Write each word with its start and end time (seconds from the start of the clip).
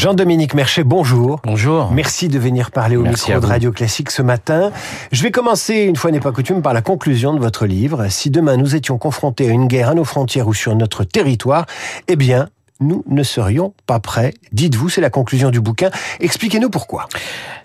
Jean-Dominique 0.00 0.54
Merchet, 0.54 0.82
bonjour. 0.82 1.40
Bonjour. 1.44 1.90
Merci 1.92 2.28
de 2.28 2.38
venir 2.38 2.70
parler 2.70 2.96
au 2.96 3.02
Merci 3.02 3.32
micro 3.32 3.42
de. 3.42 3.46
Radio 3.46 3.70
Classique 3.70 4.10
ce 4.10 4.22
matin. 4.22 4.72
Je 5.12 5.22
vais 5.22 5.30
commencer, 5.30 5.82
une 5.82 5.96
fois 5.96 6.10
n'est 6.10 6.20
pas 6.20 6.32
coutume, 6.32 6.62
par 6.62 6.72
la 6.72 6.80
conclusion 6.80 7.34
de 7.34 7.38
votre 7.38 7.66
livre. 7.66 8.08
Si 8.08 8.30
demain 8.30 8.56
nous 8.56 8.74
étions 8.74 8.96
confrontés 8.96 9.46
à 9.46 9.50
une 9.50 9.66
guerre 9.66 9.90
à 9.90 9.94
nos 9.94 10.04
frontières 10.04 10.48
ou 10.48 10.54
sur 10.54 10.74
notre 10.74 11.04
territoire, 11.04 11.66
eh 12.08 12.16
bien, 12.16 12.48
nous 12.80 13.04
ne 13.08 13.22
serions 13.22 13.74
pas 13.86 14.00
prêts. 14.00 14.32
Dites-vous, 14.52 14.88
c'est 14.88 15.02
la 15.02 15.10
conclusion 15.10 15.50
du 15.50 15.60
bouquin. 15.60 15.90
Expliquez-nous 16.18 16.70
pourquoi. 16.70 17.06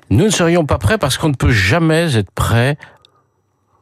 Nous 0.10 0.26
ne 0.26 0.30
serions 0.30 0.66
pas 0.66 0.78
prêts 0.78 0.98
parce 0.98 1.18
qu'on 1.18 1.30
ne 1.30 1.36
peut 1.36 1.52
jamais 1.52 2.18
être 2.18 2.32
prêt 2.32 2.78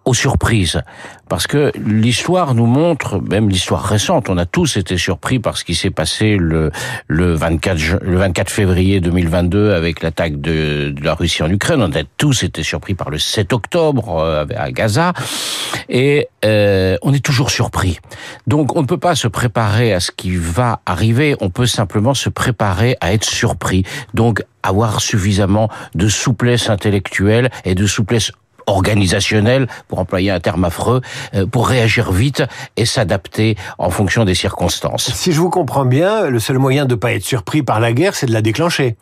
aux 0.05 0.13
surprises. 0.13 0.81
Parce 1.29 1.47
que 1.47 1.71
l'histoire 1.75 2.53
nous 2.53 2.65
montre, 2.65 3.19
même 3.21 3.49
l'histoire 3.49 3.83
récente, 3.83 4.29
on 4.29 4.37
a 4.37 4.45
tous 4.45 4.77
été 4.77 4.97
surpris 4.97 5.39
par 5.39 5.57
ce 5.57 5.63
qui 5.63 5.73
s'est 5.75 5.89
passé 5.89 6.35
le, 6.37 6.71
le, 7.07 7.33
24, 7.33 7.77
ju- 7.77 7.97
le 8.01 8.17
24 8.17 8.49
février 8.51 8.99
2022 8.99 9.71
avec 9.73 10.01
l'attaque 10.03 10.39
de, 10.41 10.89
de 10.89 11.03
la 11.03 11.13
Russie 11.15 11.41
en 11.41 11.49
Ukraine. 11.49 11.81
On 11.81 11.91
a 11.93 12.03
tous 12.17 12.43
été 12.43 12.61
surpris 12.63 12.93
par 12.93 13.09
le 13.09 13.17
7 13.17 13.53
octobre 13.53 14.17
euh, 14.19 14.45
à 14.55 14.71
Gaza. 14.71 15.13
Et 15.89 16.27
euh, 16.45 16.97
on 17.01 17.13
est 17.13 17.23
toujours 17.23 17.49
surpris. 17.49 17.97
Donc 18.45 18.75
on 18.75 18.81
ne 18.81 18.87
peut 18.87 18.97
pas 18.97 19.15
se 19.15 19.27
préparer 19.27 19.93
à 19.93 19.99
ce 19.99 20.11
qui 20.11 20.35
va 20.35 20.81
arriver, 20.85 21.35
on 21.39 21.49
peut 21.49 21.65
simplement 21.65 22.13
se 22.13 22.29
préparer 22.29 22.97
à 23.01 23.13
être 23.13 23.25
surpris. 23.25 23.83
Donc 24.13 24.43
avoir 24.61 25.01
suffisamment 25.01 25.69
de 25.95 26.07
souplesse 26.07 26.69
intellectuelle 26.69 27.49
et 27.65 27.75
de 27.75 27.85
souplesse 27.85 28.31
organisationnelle, 28.67 29.67
pour 29.87 29.99
employer 29.99 30.31
un 30.31 30.39
terme 30.39 30.65
affreux, 30.65 31.01
euh, 31.35 31.45
pour 31.45 31.67
réagir 31.67 32.11
vite 32.11 32.43
et 32.77 32.85
s'adapter 32.85 33.57
en 33.77 33.89
fonction 33.89 34.25
des 34.25 34.35
circonstances. 34.35 35.11
Si 35.13 35.31
je 35.31 35.39
vous 35.39 35.49
comprends 35.49 35.85
bien, 35.85 36.27
le 36.27 36.39
seul 36.39 36.57
moyen 36.57 36.85
de 36.85 36.95
ne 36.95 36.99
pas 36.99 37.13
être 37.13 37.23
surpris 37.23 37.63
par 37.63 37.79
la 37.79 37.93
guerre, 37.93 38.15
c'est 38.15 38.25
de 38.25 38.33
la 38.33 38.41
déclencher. 38.41 38.95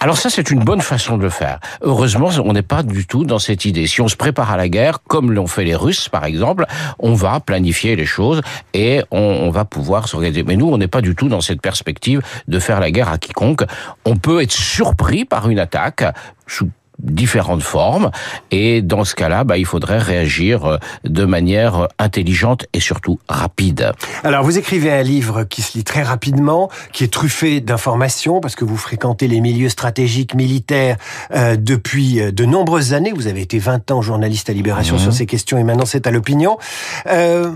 Alors 0.00 0.16
ça, 0.16 0.30
c'est 0.30 0.50
une 0.50 0.64
bonne 0.64 0.80
façon 0.80 1.16
de 1.16 1.22
le 1.22 1.30
faire. 1.30 1.60
Heureusement, 1.82 2.30
on 2.44 2.52
n'est 2.52 2.62
pas 2.62 2.82
du 2.82 3.06
tout 3.06 3.24
dans 3.24 3.38
cette 3.38 3.64
idée. 3.64 3.86
Si 3.86 4.00
on 4.00 4.08
se 4.08 4.16
prépare 4.16 4.50
à 4.50 4.56
la 4.56 4.68
guerre, 4.68 5.00
comme 5.02 5.32
l'ont 5.32 5.46
fait 5.46 5.64
les 5.64 5.76
Russes, 5.76 6.08
par 6.08 6.24
exemple, 6.24 6.66
on 6.98 7.14
va 7.14 7.40
planifier 7.40 7.96
les 7.96 8.06
choses 8.06 8.40
et 8.74 9.02
on, 9.10 9.18
on 9.18 9.50
va 9.50 9.64
pouvoir 9.64 10.08
s'organiser. 10.08 10.42
Mais 10.42 10.56
nous, 10.56 10.68
on 10.68 10.78
n'est 10.78 10.88
pas 10.88 11.00
du 11.00 11.14
tout 11.14 11.28
dans 11.28 11.40
cette 11.40 11.60
perspective 11.60 12.20
de 12.48 12.58
faire 12.58 12.80
la 12.80 12.90
guerre 12.90 13.08
à 13.08 13.18
quiconque. 13.18 13.64
On 14.04 14.16
peut 14.16 14.42
être 14.42 14.52
surpris 14.52 15.24
par 15.24 15.48
une 15.48 15.58
attaque 15.58 16.04
sous 16.46 16.70
différentes 16.98 17.62
formes 17.62 18.10
et 18.50 18.82
dans 18.82 19.04
ce 19.04 19.14
cas-là, 19.14 19.44
bah, 19.44 19.58
il 19.58 19.66
faudrait 19.66 19.98
réagir 19.98 20.64
euh, 20.64 20.76
de 21.04 21.24
manière 21.24 21.76
euh, 21.76 21.86
intelligente 21.98 22.66
et 22.72 22.80
surtout 22.80 23.18
rapide. 23.28 23.92
Alors, 24.24 24.44
vous 24.44 24.58
écrivez 24.58 24.90
un 24.92 25.02
livre 25.02 25.44
qui 25.44 25.62
se 25.62 25.76
lit 25.76 25.84
très 25.84 26.02
rapidement, 26.02 26.70
qui 26.92 27.04
est 27.04 27.12
truffé 27.12 27.60
d'informations, 27.60 28.40
parce 28.40 28.54
que 28.54 28.64
vous 28.64 28.76
fréquentez 28.76 29.28
les 29.28 29.40
milieux 29.40 29.68
stratégiques 29.68 30.34
militaires 30.34 30.96
euh, 31.34 31.56
depuis 31.56 32.20
euh, 32.20 32.32
de 32.32 32.44
nombreuses 32.44 32.94
années. 32.94 33.12
Vous 33.14 33.26
avez 33.26 33.42
été 33.42 33.58
20 33.58 33.90
ans 33.90 34.02
journaliste 34.02 34.50
à 34.50 34.52
Libération 34.52 34.96
Mhm. 34.96 35.02
sur 35.02 35.12
ces 35.12 35.26
questions 35.26 35.58
et 35.58 35.64
maintenant 35.64 35.86
c'est 35.86 36.06
à 36.06 36.10
l'opinion. 36.10 36.58
Euh, 37.06 37.50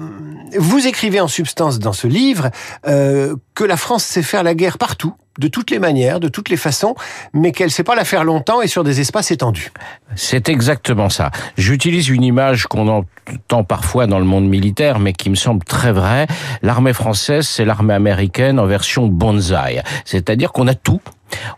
vous 0.58 0.86
écrivez 0.86 1.20
en 1.20 1.28
substance 1.28 1.78
dans 1.78 1.92
ce 1.92 2.06
livre 2.06 2.50
euh, 2.86 3.36
que 3.55 3.64
la 3.64 3.77
France 3.77 4.05
sait 4.05 4.22
faire 4.22 4.42
la 4.42 4.55
guerre 4.55 4.78
partout, 4.78 5.14
de 5.41 5.48
toutes 5.48 5.70
les 5.70 5.78
manières, 5.78 6.20
de 6.20 6.28
toutes 6.28 6.50
les 6.50 6.56
façons, 6.56 6.94
mais 7.33 7.50
qu'elle 7.50 7.70
sait 7.70 7.83
pas 7.83 7.96
la 7.96 8.05
faire 8.05 8.22
longtemps 8.22 8.60
et 8.60 8.69
sur 8.69 8.84
des 8.84 9.00
espaces 9.00 9.30
étendus. 9.30 9.72
C'est 10.14 10.48
exactement 10.48 11.08
ça. 11.08 11.30
J'utilise 11.56 12.08
une 12.08 12.22
image 12.22 12.66
qu'on 12.66 12.86
entend 12.86 13.64
parfois 13.64 14.06
dans 14.06 14.18
le 14.18 14.24
monde 14.24 14.48
militaire, 14.48 14.98
mais 14.98 15.12
qui 15.12 15.30
me 15.30 15.34
semble 15.34 15.64
très 15.64 15.92
vraie. 15.92 16.27
L'armée 16.62 16.92
française, 16.92 17.48
c'est 17.48 17.64
l'armée 17.64 17.94
américaine 17.94 18.61
en 18.61 18.66
version 18.66 19.06
bonsaï. 19.06 19.83
C'est-à-dire 20.05 20.52
qu'on 20.52 20.68
a 20.68 20.74
tout. 20.74 21.00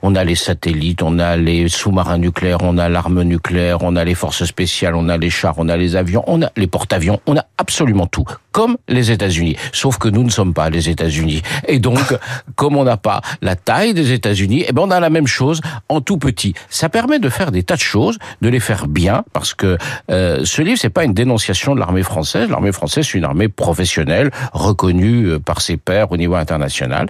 On 0.02 0.14
a 0.14 0.24
les 0.24 0.34
satellites, 0.34 1.02
on 1.02 1.18
a 1.18 1.36
les 1.36 1.68
sous-marins 1.68 2.18
nucléaires, 2.18 2.62
on 2.62 2.78
a 2.78 2.88
l'arme 2.88 3.22
nucléaire, 3.22 3.82
on 3.82 3.96
a 3.96 4.04
les 4.04 4.14
forces 4.14 4.44
spéciales, 4.44 4.94
on 4.94 5.08
a 5.08 5.16
les 5.16 5.30
chars, 5.30 5.54
on 5.58 5.68
a 5.68 5.76
les 5.76 5.96
avions, 5.96 6.24
on 6.26 6.42
a 6.42 6.50
les 6.56 6.66
porte-avions, 6.66 7.20
on 7.26 7.36
a 7.36 7.44
absolument 7.58 8.06
tout. 8.06 8.24
Comme 8.52 8.76
les 8.88 9.10
États-Unis. 9.10 9.56
Sauf 9.72 9.98
que 9.98 10.08
nous 10.08 10.22
ne 10.22 10.30
sommes 10.30 10.52
pas 10.52 10.68
les 10.68 10.90
États-Unis. 10.90 11.42
Et 11.66 11.78
donc, 11.78 11.98
comme 12.56 12.76
on 12.76 12.84
n'a 12.84 12.96
pas 12.96 13.20
la 13.40 13.56
taille 13.56 13.94
des 13.94 14.12
États-Unis, 14.12 14.64
eh 14.68 14.72
ben 14.72 14.82
on 14.82 14.90
a 14.90 15.00
la 15.00 15.10
même 15.10 15.26
chose 15.26 15.60
en 15.88 16.00
tout 16.00 16.18
petit. 16.18 16.54
Ça 16.68 16.88
permet 16.88 17.18
de 17.18 17.28
faire 17.28 17.50
des 17.50 17.62
tas 17.62 17.76
de 17.76 17.80
choses, 17.80 18.18
de 18.40 18.48
les 18.48 18.60
faire 18.60 18.86
bien, 18.86 19.24
parce 19.32 19.54
que 19.54 19.78
euh, 20.10 20.44
ce 20.44 20.62
livre 20.62 20.78
c'est 20.78 20.90
pas 20.90 21.04
une 21.04 21.14
dénonciation 21.14 21.74
de 21.74 21.80
l'armée 21.80 22.02
française. 22.02 22.48
L'armée 22.50 22.72
française 22.72 23.06
c'est 23.10 23.18
une 23.18 23.24
armée 23.24 23.48
professionnelle, 23.48 24.30
reconnue 24.52 25.26
euh, 25.26 25.38
par 25.38 25.60
ses 25.60 25.76
pairs 25.76 26.12
au 26.12 26.16
niveau 26.16 26.34
international, 26.34 27.08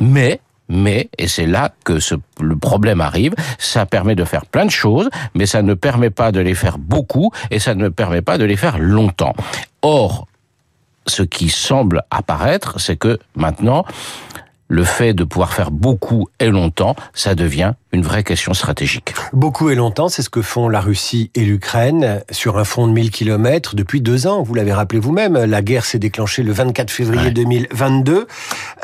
mais 0.00 0.40
mais, 0.72 1.08
et 1.18 1.28
c'est 1.28 1.46
là 1.46 1.72
que 1.84 2.00
ce, 2.00 2.14
le 2.40 2.56
problème 2.56 3.00
arrive, 3.00 3.34
ça 3.58 3.86
permet 3.86 4.14
de 4.14 4.24
faire 4.24 4.46
plein 4.46 4.64
de 4.64 4.70
choses, 4.70 5.08
mais 5.34 5.46
ça 5.46 5.62
ne 5.62 5.74
permet 5.74 6.10
pas 6.10 6.32
de 6.32 6.40
les 6.40 6.54
faire 6.54 6.78
beaucoup, 6.78 7.30
et 7.50 7.58
ça 7.58 7.74
ne 7.74 7.88
permet 7.88 8.22
pas 8.22 8.38
de 8.38 8.44
les 8.44 8.56
faire 8.56 8.78
longtemps. 8.78 9.34
Or, 9.82 10.26
ce 11.06 11.22
qui 11.22 11.48
semble 11.48 12.02
apparaître, 12.10 12.80
c'est 12.80 12.96
que 12.96 13.18
maintenant, 13.36 13.84
le 14.68 14.84
fait 14.84 15.12
de 15.12 15.24
pouvoir 15.24 15.52
faire 15.52 15.70
beaucoup 15.70 16.28
et 16.40 16.48
longtemps, 16.48 16.96
ça 17.12 17.34
devient 17.34 17.72
une 17.92 18.00
vraie 18.02 18.24
question 18.24 18.54
stratégique. 18.54 19.12
Beaucoup 19.34 19.68
et 19.68 19.74
longtemps, 19.74 20.08
c'est 20.08 20.22
ce 20.22 20.30
que 20.30 20.40
font 20.40 20.70
la 20.70 20.80
Russie 20.80 21.30
et 21.34 21.40
l'Ukraine 21.40 22.22
sur 22.30 22.56
un 22.56 22.64
front 22.64 22.86
de 22.86 22.92
1000 22.92 23.10
km 23.10 23.74
depuis 23.76 24.00
deux 24.00 24.26
ans. 24.26 24.42
Vous 24.42 24.54
l'avez 24.54 24.72
rappelé 24.72 24.98
vous-même, 24.98 25.36
la 25.36 25.60
guerre 25.60 25.84
s'est 25.84 25.98
déclenchée 25.98 26.42
le 26.42 26.52
24 26.52 26.90
février 26.90 27.24
Ouais. 27.26 27.30
2022. 27.32 28.26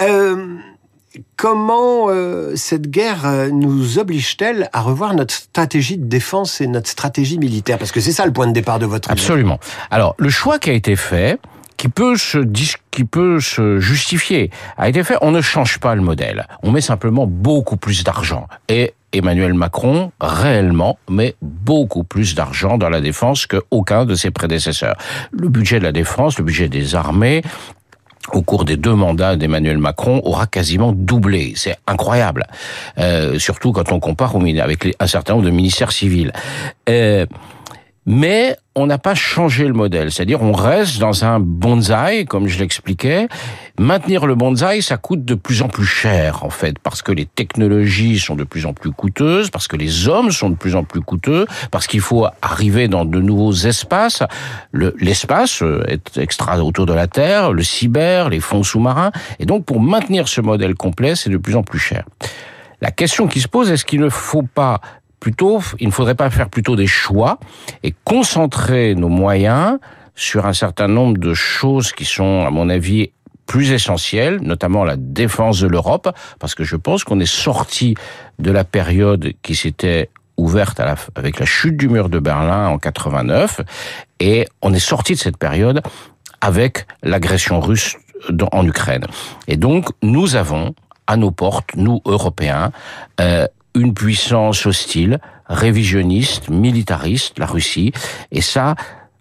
Euh, 0.03 0.47
comment 1.37 2.07
euh, 2.09 2.55
cette 2.57 2.91
guerre 2.91 3.27
euh, 3.27 3.51
nous 3.51 3.99
oblige-t-elle 3.99 4.69
à 4.73 4.81
revoir 4.81 5.15
notre 5.15 5.35
stratégie 5.35 5.97
de 5.97 6.07
défense 6.07 6.61
et 6.61 6.67
notre 6.67 6.89
stratégie 6.89 7.39
militaire? 7.39 7.79
Parce 7.79 7.93
que 7.93 8.01
c'est 8.01 8.13
ça 8.13 8.27
le 8.27 8.33
point 8.33 8.47
de 8.47 8.53
départ 8.53 8.79
de 8.79 8.87
votre. 8.87 9.11
Absolument. 9.11 9.59
Alors, 9.91 10.15
le 10.19 10.31
choix 10.31 10.59
qui 10.59 10.71
a 10.71 10.73
été 10.73 10.97
fait, 10.97 11.39
qui 11.77 11.89
peut 11.89 12.17
se 12.17 12.39
qui 12.91 13.05
peut 13.05 13.41
se 13.41 13.79
justifier, 13.79 14.51
a 14.77 14.89
été 14.89 15.05
fait. 15.05 15.17
On 15.23 15.31
ne 15.31 15.41
change 15.41 15.79
pas 15.79 15.95
le 15.95 16.03
modèle. 16.03 16.47
On 16.63 16.73
met 16.73 16.81
simplement 16.81 17.27
beaucoup 17.27 17.77
plus 17.77 18.05
d'argent. 18.05 18.47
Et 18.69 18.95
Emmanuel 19.13 19.55
Macron, 19.55 20.13
réellement, 20.21 20.99
met 21.09 21.35
beaucoup 21.41 22.05
plus 22.05 22.35
d'argent 22.35 22.77
dans 22.77 22.91
la 22.91 23.01
défense 23.01 23.47
qu'aucun 23.47 24.05
de 24.05 24.15
ses 24.15 24.31
prédécesseurs. 24.31 24.97
Le 25.33 25.49
budget 25.49 25.79
de 25.79 25.85
la 25.85 25.93
défense, 25.93 26.39
le 26.39 26.45
budget 26.45 26.69
des 26.69 26.95
armées, 26.95 27.43
au 28.33 28.43
cours 28.43 28.65
des 28.65 28.77
deux 28.77 28.95
mandats 28.95 29.37
d'Emmanuel 29.37 29.79
Macron, 29.79 30.21
aura 30.25 30.47
quasiment 30.47 30.93
doublé. 30.93 31.55
C'est 31.56 31.77
incroyable, 31.87 32.47
Euh, 32.99 33.39
surtout 33.39 33.73
quand 33.73 33.93
on 33.93 34.01
compare 34.01 34.34
avec 34.37 34.97
un 34.99 35.06
certain 35.06 35.34
nombre 35.34 35.45
de 35.45 35.51
ministères 35.51 35.93
civils. 35.93 36.33
Euh, 36.89 37.27
mais 38.11 38.57
on 38.75 38.87
n'a 38.87 38.97
pas 38.97 39.15
changé 39.15 39.67
le 39.67 39.75
modèle, 39.75 40.11
c'est-à-dire 40.11 40.41
on 40.43 40.53
reste 40.53 40.99
dans 40.99 41.27
un 41.27 41.41
bonsaï, 41.41 42.25
comme 42.25 42.49
je 42.49 42.59
l'expliquais. 42.59 43.29
Maintenir 43.79 44.25
le 44.25 44.35
bonsaï, 44.35 44.81
ça 44.81 44.97
coûte 44.97 45.27
de 45.27 45.35
plus 45.35 45.61
en 45.61 45.69
plus 45.69 45.85
cher, 45.85 46.43
en 46.43 46.49
fait, 46.49 46.79
parce 46.79 47.03
que 47.03 47.13
les 47.13 47.27
technologies 47.27 48.19
sont 48.19 48.35
de 48.35 48.45
plus 48.45 48.65
en 48.65 48.73
plus 48.73 48.93
coûteuses, 48.93 49.51
parce 49.51 49.69
que 49.69 49.77
les 49.77 50.09
hommes 50.09 50.31
sont 50.31 50.49
de 50.49 50.55
plus 50.57 50.75
en 50.75 50.85
plus 50.85 51.03
coûteux, 51.03 51.47
parce 51.71 51.87
qu'il 51.87 52.01
faut 52.01 52.27
arriver 52.41 52.89
dans 52.89 53.05
de 53.05 53.21
nouveaux 53.21 53.53
espaces. 53.53 54.23
Le- 54.73 54.97
L'espace 55.01 55.61
euh, 55.63 55.85
est 55.87 56.17
extra 56.17 56.59
autour 56.65 56.87
de 56.87 56.95
la 56.95 57.09
Terre, 57.09 57.53
le 57.53 57.63
cyber, 57.63 58.31
les 58.31 58.41
fonds 58.41 58.63
sous-marins, 58.63 59.13
et 59.39 59.45
donc 59.45 59.67
pour 59.67 59.81
maintenir 59.81 60.29
ce 60.29 60.41
modèle 60.41 60.75
complet, 60.75 61.15
c'est 61.15 61.31
de 61.31 61.37
plus 61.37 61.57
en 61.57 61.63
plus 61.63 61.79
cher. 61.79 62.05
La 62.81 62.93
question 62.93 63.27
qui 63.27 63.41
se 63.41 63.49
pose, 63.49 63.73
est-ce 63.73 63.85
qu'il 63.85 64.01
ne 64.01 64.09
faut 64.09 64.45
pas 64.45 64.81
plutôt, 65.21 65.61
il 65.79 65.89
ne 65.89 65.93
faudrait 65.93 66.15
pas 66.15 66.31
faire 66.31 66.49
plutôt 66.49 66.77
des 66.77 66.87
choix 66.87 67.39
et 67.83 67.95
concentrer 68.05 68.95
nos 68.95 69.09
moyens 69.09 69.79
sur 70.15 70.47
un 70.47 70.53
certain 70.53 70.89
nombre 70.89 71.19
de 71.19 71.34
choses 71.34 71.93
qui 71.93 72.05
sont, 72.05 72.45
à 72.47 72.51
mon 72.51 72.69
avis, 72.69 73.11
plus 73.47 73.73
essentielles, 73.73 74.41
notamment 74.43 74.84
la 74.84 74.97
défense 74.97 75.61
de 75.61 75.69
l'Europe, 75.69 76.15
parce 76.39 76.54
que 76.54 76.65
je 76.65 76.77
pense 76.77 77.03
qu'on 77.03 77.19
est 77.19 77.33
sorti 77.33 77.95
de 78.39 78.51
la 78.51 78.65
période 78.65 79.33
qui 79.42 79.54
s'était 79.54 80.10
ouverte 80.37 80.81
avec 81.16 81.41
la 81.41 81.47
chute 81.47 81.77
du 81.77 81.89
mur 81.89 82.09
de 82.09 82.19
Berlin 82.19 82.69
en 82.69 82.78
89, 82.78 83.63
et 84.21 84.47
on 84.63 84.72
est 84.72 84.78
sorti 84.78 85.15
de 85.15 85.19
cette 85.19 85.39
période 85.39 85.83
avec 86.41 86.87
l'agression 87.03 87.60
russe 87.60 87.97
en 88.53 88.66
Ukraine. 88.66 89.07
Et 89.48 89.57
donc, 89.57 89.89
nous 90.03 90.37
avons 90.37 90.75
à 91.07 91.16
nos 91.16 91.31
portes, 91.31 91.71
nous 91.75 92.03
Européens, 92.04 92.71
euh, 93.21 93.47
une 93.78 93.95
puissance 93.95 94.66
hostile, 94.66 95.19
révisionniste, 95.47 96.51
militariste, 96.51 97.39
la 97.39 97.47
Russie, 97.47 97.92
et 98.33 98.41
ça, 98.41 98.75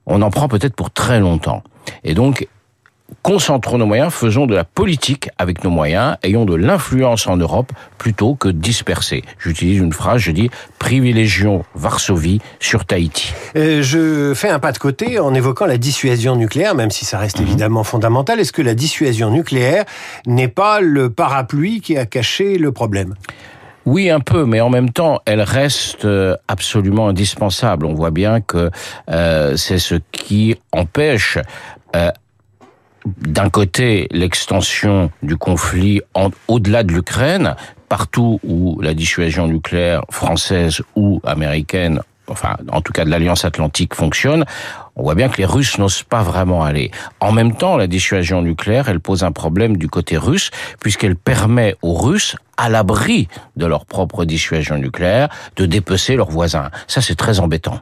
on 0.05 0.21
en 0.21 0.29
prend 0.29 0.47
peut-être 0.47 0.75
pour 0.75 0.91
très 0.91 1.19
longtemps. 1.19 1.63
Et 2.03 2.13
donc, 2.13 2.47
concentrons 3.21 3.77
nos 3.77 3.85
moyens, 3.85 4.11
faisons 4.11 4.45
de 4.45 4.55
la 4.55 4.63
politique 4.63 5.29
avec 5.37 5.63
nos 5.63 5.69
moyens, 5.69 6.17
ayons 6.23 6.45
de 6.45 6.55
l'influence 6.55 7.27
en 7.27 7.37
Europe 7.37 7.71
plutôt 7.97 8.35
que 8.35 8.49
disperser. 8.49 9.23
J'utilise 9.39 9.79
une 9.79 9.93
phrase, 9.93 10.21
je 10.21 10.31
dis 10.31 10.49
privilégions 10.79 11.63
Varsovie 11.75 12.39
sur 12.59 12.85
Tahiti. 12.85 13.33
Euh, 13.55 13.81
je 13.81 14.33
fais 14.33 14.49
un 14.49 14.59
pas 14.59 14.71
de 14.71 14.77
côté 14.77 15.19
en 15.19 15.33
évoquant 15.33 15.65
la 15.65 15.77
dissuasion 15.77 16.35
nucléaire, 16.35 16.75
même 16.75 16.91
si 16.91 17.05
ça 17.05 17.17
reste 17.17 17.39
évidemment 17.39 17.83
fondamental. 17.83 18.39
Est-ce 18.39 18.53
que 18.53 18.61
la 18.61 18.75
dissuasion 18.75 19.31
nucléaire 19.31 19.85
n'est 20.25 20.47
pas 20.47 20.81
le 20.81 21.09
parapluie 21.09 21.81
qui 21.81 21.97
a 21.97 22.05
caché 22.05 22.57
le 22.57 22.71
problème? 22.71 23.15
Oui, 23.87 24.09
un 24.09 24.19
peu, 24.19 24.45
mais 24.45 24.59
en 24.59 24.69
même 24.69 24.89
temps, 24.89 25.21
elle 25.25 25.39
reste 25.39 26.03
euh, 26.03 26.35
absolument 26.49 27.07
indispensable. 27.07 27.85
On 27.85 27.93
voit 27.93 28.11
bien 28.11 28.41
que 28.41 28.69
euh, 29.09 29.55
c'est 29.55 29.79
ce 29.79 29.95
qui 30.11 30.57
empêche 30.73 31.37
euh, 31.95 32.11
d'un 33.05 33.49
côté 33.49 34.09
l'extension 34.11 35.09
du 35.23 35.37
conflit 35.37 36.01
au-delà 36.49 36.83
de 36.83 36.91
l'Ukraine, 36.91 37.55
partout 37.87 38.41
où 38.43 38.77
la 38.81 38.93
dissuasion 38.93 39.47
nucléaire 39.47 40.03
française 40.09 40.81
ou 40.97 41.21
américaine 41.23 42.01
enfin 42.27 42.57
en 42.69 42.81
tout 42.81 42.91
cas 42.91 43.05
de 43.05 43.09
l'Alliance 43.09 43.45
Atlantique 43.45 43.95
fonctionne, 43.95 44.43
on 44.97 45.03
voit 45.03 45.15
bien 45.15 45.29
que 45.29 45.37
les 45.37 45.45
Russes 45.45 45.77
n'osent 45.77 46.03
pas 46.03 46.23
vraiment 46.23 46.63
aller. 46.63 46.91
En 47.19 47.31
même 47.31 47.55
temps, 47.55 47.77
la 47.77 47.87
dissuasion 47.87 48.41
nucléaire, 48.41 48.89
elle 48.89 48.99
pose 48.99 49.23
un 49.23 49.31
problème 49.31 49.77
du 49.77 49.87
côté 49.87 50.17
russe, 50.17 50.49
puisqu'elle 50.79 51.15
permet 51.15 51.75
aux 51.81 51.93
Russes, 51.93 52.35
à 52.57 52.69
l'abri 52.69 53.27
de 53.55 53.67
leur 53.67 53.85
propre 53.85 54.25
dissuasion 54.25 54.77
nucléaire, 54.77 55.29
de 55.55 55.67
dépecer 55.67 56.15
leurs 56.15 56.31
voisins. 56.31 56.71
Ça, 56.87 57.01
c'est 57.01 57.15
très 57.15 57.39
embêtant. 57.39 57.79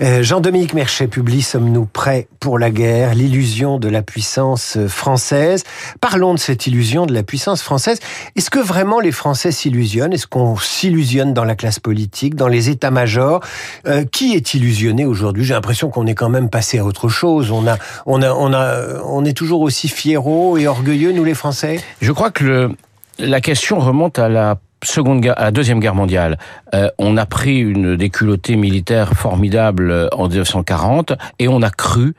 Euh, 0.00 0.22
Jean-Dominique 0.22 0.74
Merchet 0.74 1.06
publie 1.06 1.42
Sommes-nous 1.42 1.86
prêts 1.86 2.26
pour 2.40 2.58
la 2.58 2.70
guerre 2.70 3.14
L'illusion 3.14 3.78
de 3.78 3.88
la 3.88 4.02
puissance 4.02 4.78
française. 4.88 5.62
Parlons 6.00 6.34
de 6.34 6.38
cette 6.38 6.66
illusion 6.66 7.06
de 7.06 7.14
la 7.14 7.22
puissance 7.22 7.62
française. 7.62 8.00
Est-ce 8.34 8.50
que 8.50 8.58
vraiment 8.58 8.98
les 8.98 9.12
Français 9.12 9.52
s'illusionnent? 9.52 10.12
Est-ce 10.12 10.26
qu'on 10.26 10.56
s'illusionne 10.56 11.32
dans 11.32 11.44
la 11.44 11.54
classe 11.54 11.78
politique, 11.78 12.34
dans 12.34 12.48
les 12.48 12.70
états-majors? 12.70 13.40
Euh, 13.86 14.04
Qui 14.04 14.34
est 14.34 14.54
illusionné 14.54 15.04
aujourd'hui? 15.04 15.44
J'ai 15.44 15.54
l'impression 15.54 15.90
qu'on 15.90 16.06
est 16.06 16.14
quand 16.14 16.28
même 16.28 16.50
passé 16.50 16.78
à 16.78 16.84
autre 16.84 17.08
chose. 17.08 17.50
On 17.52 17.66
a, 17.68 17.76
on 18.06 18.20
a, 18.22 18.32
on 18.32 18.52
a, 18.52 19.00
on 19.04 19.24
est 19.24 19.36
toujours 19.36 19.60
aussi 19.60 19.88
fiéraux 19.88 20.58
et 20.58 20.66
orgueilleux, 20.66 21.12
nous 21.12 21.24
les 21.24 21.34
Français? 21.34 21.80
Je 22.00 22.12
crois 22.12 22.30
que 22.30 22.70
la 23.18 23.40
question 23.40 23.78
remonte 23.78 24.18
à 24.18 24.28
la 24.28 24.56
seconde 24.84 25.26
à 25.26 25.44
la 25.44 25.50
deuxième 25.50 25.80
guerre 25.80 25.94
mondiale, 25.94 26.38
euh, 26.74 26.88
on 26.98 27.16
a 27.16 27.26
pris 27.26 27.58
une 27.58 27.96
déculottée 27.96 28.56
militaire 28.56 29.14
formidable 29.14 29.90
euh, 29.90 30.08
en 30.12 30.28
1940 30.28 31.12
et 31.38 31.48
on 31.48 31.62
a 31.62 31.70
cru 31.70 32.14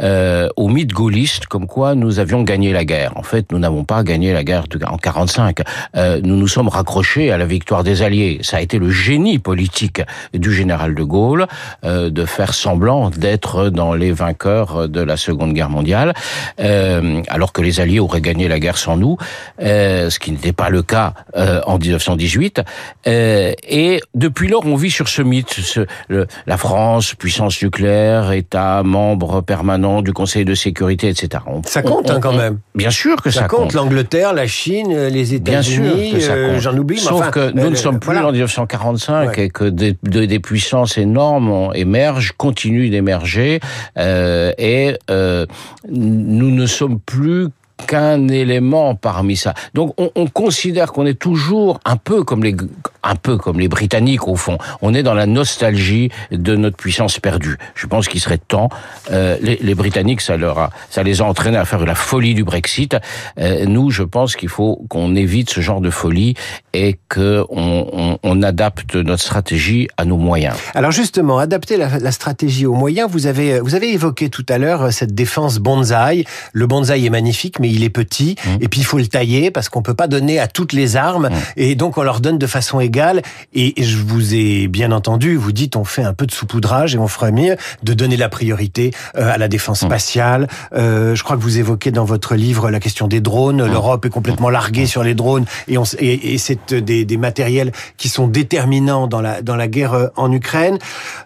euh, 0.00 0.48
au 0.56 0.68
mythe 0.68 0.92
gaulliste 0.92 1.46
comme 1.46 1.66
quoi 1.66 1.94
nous 1.94 2.18
avions 2.18 2.42
gagné 2.42 2.72
la 2.72 2.84
guerre. 2.84 3.12
En 3.16 3.22
fait, 3.22 3.52
nous 3.52 3.58
n'avons 3.58 3.84
pas 3.84 4.02
gagné 4.02 4.32
la 4.32 4.44
guerre 4.44 4.64
en 4.86 4.96
45. 4.96 5.60
Euh, 5.96 6.20
nous 6.22 6.36
nous 6.36 6.48
sommes 6.48 6.68
raccrochés 6.68 7.30
à 7.30 7.38
la 7.38 7.46
victoire 7.46 7.84
des 7.84 8.02
Alliés. 8.02 8.38
Ça 8.42 8.58
a 8.58 8.60
été 8.60 8.78
le 8.78 8.90
génie 8.90 9.38
politique 9.38 10.02
du 10.34 10.52
général 10.52 10.94
de 10.94 11.02
Gaulle 11.02 11.46
euh, 11.84 12.10
de 12.10 12.24
faire 12.24 12.54
semblant 12.54 13.10
d'être 13.10 13.68
dans 13.68 13.94
les 13.94 14.12
vainqueurs 14.12 14.88
de 14.88 15.00
la 15.00 15.16
Seconde 15.16 15.52
Guerre 15.52 15.70
mondiale, 15.70 16.14
euh, 16.60 17.22
alors 17.28 17.52
que 17.52 17.62
les 17.62 17.80
Alliés 17.80 18.00
auraient 18.00 18.20
gagné 18.20 18.48
la 18.48 18.58
guerre 18.58 18.78
sans 18.78 18.96
nous, 18.96 19.16
euh, 19.62 20.10
ce 20.10 20.18
qui 20.18 20.32
n'était 20.32 20.52
pas 20.52 20.70
le 20.70 20.82
cas 20.82 21.14
euh, 21.36 21.60
en 21.66 21.78
1918. 21.78 22.62
et 23.06 24.00
depuis 24.14 24.48
lors, 24.48 24.66
on 24.66 24.76
vit 24.76 24.90
sur 24.90 25.08
ce 25.08 25.22
mythe, 25.22 25.50
ce, 25.50 25.86
le, 26.08 26.26
la 26.46 26.56
France, 26.56 27.14
puissance 27.14 27.62
nucléaire, 27.62 28.32
État 28.32 28.82
membre 28.82 29.40
permanent 29.40 29.89
du 30.02 30.12
Conseil 30.12 30.44
de 30.44 30.54
sécurité, 30.54 31.08
etc. 31.08 31.42
ça 31.66 31.82
compte 31.82 32.10
hein, 32.10 32.18
quand 32.20 32.32
même. 32.32 32.58
Bien 32.74 32.90
sûr 32.90 33.20
que 33.22 33.30
ça, 33.30 33.42
ça 33.42 33.48
compte. 33.48 33.72
L'Angleterre, 33.72 34.32
la 34.32 34.46
Chine, 34.46 35.08
les 35.08 35.34
États-Unis, 35.34 36.14
euh, 36.28 36.60
j'en 36.60 36.76
oublie. 36.76 36.98
Sauf 36.98 37.20
enfin, 37.20 37.30
que 37.30 37.52
nous 37.52 37.64
euh, 37.64 37.70
ne 37.70 37.74
sommes 37.74 37.98
plus 37.98 38.12
voilà. 38.12 38.28
en 38.28 38.32
1945 38.32 39.28
ouais. 39.28 39.44
et 39.44 39.50
que 39.50 39.64
des, 39.64 39.96
de, 40.02 40.24
des, 40.24 40.38
puissances 40.38 40.98
énormes 40.98 41.70
émergent, 41.74 42.32
continuent 42.36 42.90
d'émerger, 42.90 43.60
euh, 43.98 44.52
et 44.58 44.96
euh, 45.10 45.46
nous 45.88 46.50
ne 46.50 46.66
sommes 46.66 47.00
plus 47.00 47.48
qu'un 47.86 48.28
élément 48.28 48.94
parmi 48.94 49.36
ça. 49.36 49.54
Donc 49.74 49.94
on, 49.98 50.10
on 50.14 50.26
considère 50.26 50.92
qu'on 50.92 51.06
est 51.06 51.18
toujours 51.18 51.80
un 51.84 51.96
peu 51.96 52.22
comme 52.24 52.44
les 52.44 52.54
un 53.02 53.16
peu 53.16 53.36
comme 53.36 53.58
les 53.58 53.68
Britanniques 53.68 54.28
au 54.28 54.36
fond. 54.36 54.58
On 54.82 54.94
est 54.94 55.02
dans 55.02 55.14
la 55.14 55.26
nostalgie 55.26 56.10
de 56.30 56.56
notre 56.56 56.76
puissance 56.76 57.18
perdue. 57.18 57.56
Je 57.74 57.86
pense 57.86 58.08
qu'il 58.08 58.20
serait 58.20 58.38
temps. 58.38 58.68
Euh, 59.10 59.36
les, 59.40 59.74
Britanniques, 59.74 60.20
ça 60.20 60.36
leur 60.36 60.58
a, 60.58 60.70
ça 60.90 61.02
les 61.02 61.20
a 61.20 61.24
entraînés 61.24 61.56
à 61.56 61.64
faire 61.64 61.84
la 61.84 61.94
folie 61.94 62.34
du 62.34 62.44
Brexit. 62.44 62.96
Euh, 63.38 63.64
nous, 63.66 63.90
je 63.90 64.02
pense 64.02 64.36
qu'il 64.36 64.48
faut 64.48 64.84
qu'on 64.88 65.14
évite 65.14 65.50
ce 65.50 65.60
genre 65.60 65.80
de 65.80 65.90
folie 65.90 66.34
et 66.72 66.98
que 67.08 67.44
on, 67.50 68.18
adapte 68.42 68.94
notre 68.94 69.22
stratégie 69.22 69.88
à 69.98 70.06
nos 70.06 70.16
moyens. 70.16 70.56
Alors 70.74 70.92
justement, 70.92 71.38
adapter 71.38 71.76
la, 71.76 71.98
la 71.98 72.10
stratégie 72.10 72.64
aux 72.64 72.74
moyens. 72.74 73.10
Vous 73.10 73.26
avez 73.26 73.60
vous 73.60 73.74
avez 73.74 73.92
évoqué 73.92 74.30
tout 74.30 74.46
à 74.48 74.56
l'heure 74.56 74.90
cette 74.90 75.14
défense 75.14 75.58
bonsaï. 75.58 76.24
Le 76.54 76.66
bonsaï 76.66 77.04
est 77.04 77.10
magnifique, 77.10 77.60
mais 77.60 77.68
il 77.70 77.84
est 77.84 77.90
petit. 77.90 78.36
Mmh. 78.44 78.48
Et 78.62 78.68
puis 78.68 78.80
il 78.80 78.84
faut 78.84 78.98
le 78.98 79.06
tailler 79.06 79.50
parce 79.50 79.68
qu'on 79.68 79.82
peut 79.82 79.94
pas 79.94 80.08
donner 80.08 80.38
à 80.38 80.46
toutes 80.46 80.72
les 80.72 80.96
armes. 80.96 81.28
Mmh. 81.28 81.34
Et 81.56 81.74
donc 81.74 81.98
on 81.98 82.02
leur 82.02 82.20
donne 82.20 82.38
de 82.38 82.46
façon 82.46 82.80
égale 82.80 83.22
et 83.54 83.74
je 83.82 83.96
vous 83.96 84.34
ai 84.34 84.68
bien 84.68 84.92
entendu, 84.92 85.36
vous 85.36 85.52
dites 85.52 85.76
on 85.76 85.84
fait 85.84 86.04
un 86.04 86.14
peu 86.14 86.26
de 86.26 86.32
saupoudrage 86.32 86.94
et 86.94 86.98
on 86.98 87.08
ferait 87.08 87.32
mieux 87.32 87.56
de 87.82 87.94
donner 87.94 88.16
la 88.16 88.28
priorité 88.28 88.92
euh, 89.16 89.32
à 89.32 89.38
la 89.38 89.48
défense 89.48 89.80
spatiale. 89.80 90.48
Euh, 90.72 91.14
je 91.14 91.22
crois 91.22 91.36
que 91.36 91.42
vous 91.42 91.58
évoquez 91.58 91.90
dans 91.90 92.04
votre 92.04 92.34
livre 92.34 92.70
la 92.70 92.80
question 92.80 93.08
des 93.08 93.20
drones. 93.20 93.64
L'Europe 93.64 94.04
est 94.06 94.10
complètement 94.10 94.50
larguée 94.50 94.86
sur 94.86 95.02
les 95.02 95.14
drones 95.14 95.44
et, 95.68 95.78
on, 95.78 95.84
et, 95.98 96.34
et 96.34 96.38
c'est 96.38 96.74
des, 96.74 97.04
des, 97.04 97.16
matériels 97.16 97.72
qui 97.96 98.08
sont 98.08 98.26
déterminants 98.26 99.06
dans 99.06 99.20
la, 99.20 99.42
dans 99.42 99.56
la 99.56 99.68
guerre 99.68 99.94
euh, 99.94 100.06
en 100.16 100.32
Ukraine. 100.32 100.78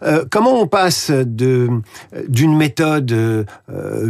Euh, 0.02 0.24
comment 0.30 0.60
on 0.60 0.66
passe 0.66 1.10
de 1.10 1.68
d'une 2.28 2.56
méthode 2.56 3.12
euh, 3.12 3.44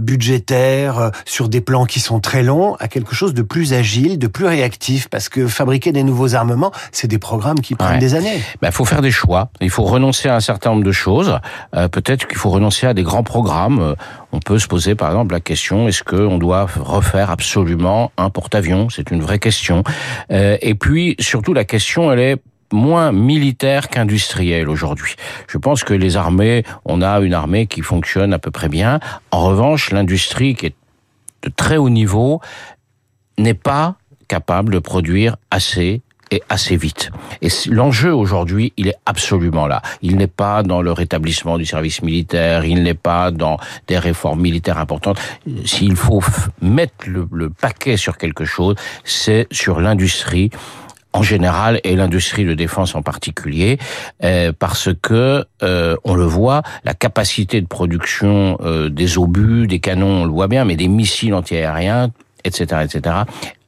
budgétaire 0.01 1.11
sur 1.25 1.49
des 1.49 1.61
plans 1.61 1.85
qui 1.85 2.01
sont 2.01 2.21
très 2.25 2.43
longs 2.43 2.75
à 2.81 2.89
quelque 2.89 3.15
chose 3.15 3.35
de 3.35 3.43
plus 3.43 3.75
agile, 3.75 4.19
de 4.19 4.27
plus 4.27 4.47
réactif 4.47 5.09
Parce 5.09 5.29
que 5.29 5.47
fabriquer 5.47 5.93
des 5.93 6.03
nouveaux 6.03 6.35
armements, 6.35 6.73
c'est 6.91 7.07
des 7.07 7.19
programmes 7.19 7.61
qui 7.61 7.75
prennent 7.75 7.93
ouais. 7.93 7.99
des 7.99 8.15
années. 8.15 8.37
Il 8.37 8.59
ben, 8.63 8.71
faut 8.71 8.87
faire 8.87 9.03
des 9.03 9.11
choix. 9.11 9.51
Il 9.61 9.71
faut 9.71 9.85
renoncer 9.85 10.29
à 10.29 10.37
un 10.37 10.41
certain 10.41 10.71
nombre 10.71 10.85
de 10.85 10.93
choses. 10.93 11.39
Euh, 11.77 11.89
Peut-être 11.89 12.27
qu'il 12.27 12.39
faut 12.39 12.51
renoncer 12.51 12.87
à 12.87 12.95
des 12.95 13.03
grands 13.03 13.23
programmes. 13.23 13.95
On 14.33 14.41
peut 14.41 14.59
se 14.59 14.67
poser 14.67 14.95
par 14.95 15.11
exemple 15.11 15.35
la 15.35 15.41
question 15.41 15.87
est-ce 15.87 16.03
qu'on 16.03 16.39
doit 16.39 16.67
refaire 16.81 17.31
absolument 17.31 18.11
un 18.17 18.31
porte-avions? 18.31 18.89
C'est 18.89 19.11
une 19.11 19.21
vraie 19.21 19.39
question. 19.39 19.85
Euh, 20.33 20.57
et 20.63 20.75
puis 20.75 21.15
surtout 21.21 21.53
la 21.53 21.65
question, 21.65 22.11
elle 22.11 22.21
est 22.21 22.37
moins 22.73 23.13
militaire 23.13 23.89
qu'industriel 23.89 24.69
aujourd'hui. 24.69 25.15
Je 25.47 25.59
pense 25.59 25.85
que 25.85 25.95
les 25.95 26.17
armées, 26.17 26.65
on 26.85 27.03
a 27.03 27.21
une 27.21 27.35
armée 27.35 27.67
qui 27.67 27.83
fonctionne 27.83 28.33
à 28.33 28.39
peu 28.39 28.51
près 28.51 28.69
bien. 28.69 28.99
En 29.31 29.45
revanche, 29.45 29.93
l'industrie 29.93 30.55
qui 30.55 30.67
est 30.67 30.75
de 31.45 31.51
très 31.51 31.77
haut 31.77 31.91
niveau 31.91 32.41
n'est 33.39 33.55
pas 33.55 33.97
capable 34.29 34.73
de 34.73 34.79
produire 34.79 35.37
assez 35.51 36.03
et 36.31 36.43
assez 36.49 36.77
vite. 36.77 37.11
Et 37.43 37.49
l'enjeu 37.69 38.13
aujourd'hui, 38.15 38.73
il 38.77 38.89
est 38.89 38.97
absolument 39.07 39.67
là. 39.67 39.83
Il 40.03 40.17
n'est 40.17 40.27
pas 40.27 40.63
dans 40.63 40.81
le 40.81 40.91
rétablissement 40.91 41.59
du 41.59 41.67
service 41.67 42.03
militaire, 42.03 42.65
il 42.65 42.83
n'est 42.83 42.95
pas 42.95 43.31
dans 43.31 43.59
des 43.87 43.99
réformes 43.99 44.41
militaires 44.41 44.79
importantes. 44.79 45.21
S'il 45.65 45.97
faut 45.97 46.23
mettre 46.63 47.07
le, 47.07 47.29
le, 47.31 47.51
paquet 47.51 47.97
sur 47.97 48.17
quelque 48.17 48.45
chose, 48.45 48.75
c'est 49.05 49.47
sur 49.51 49.81
l'industrie 49.81 50.51
en 51.15 51.23
général 51.23 51.81
et 51.85 51.97
l'industrie 51.97 52.45
de 52.45 52.55
défense 52.55 52.95
en 52.95 53.03
particulier, 53.03 53.79
euh, 54.25 54.53
parce 54.59 54.91
que 55.01 55.45
euh, 55.63 55.97
on 56.05 56.15
le 56.15 56.25
voit, 56.25 56.63
la 56.85 56.93
capacité 56.93 57.61
de 57.61 57.67
production 57.67 58.59
euh, 58.61 58.91
des 58.91 59.17
obus, 59.17 59.67
des 59.69 59.79
canons, 59.79 60.23
on 60.23 60.25
le 60.25 60.33
voit 60.33 60.49
bien, 60.49 60.65
mais 60.65 60.77
des 60.77 60.89
missiles 60.89 61.33
antiaériens, 61.33 62.11
etc., 62.45 62.83
etc., 62.85 63.17